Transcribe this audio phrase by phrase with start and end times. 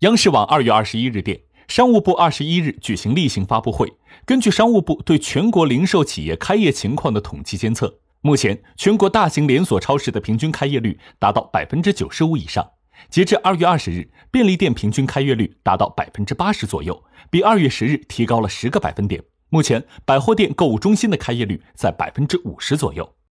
[0.00, 3.90] 央视网二月二十一日电商务部二十一日举行例行发布会
[4.26, 12.72] 根据商务部对全国零售企业开业情况的统计监测目前全国大型连锁超市的平均开业率达到百分之九十五以上。
[13.08, 19.22] 截至二月二十日便利店平均开业率达到百分之八十左右比二月十日提高了十个百分点。
[19.48, 23.16] 目前百货店购物中心的开业率在百分之五十左右。